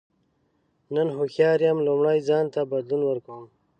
نن 0.95 1.07
هوښیار 1.17 1.59
یم 1.67 1.77
لومړی 1.87 2.19
ځان 2.29 2.45
ته 2.53 2.61
بدلون 2.71 3.01
ورکوم. 3.05 3.45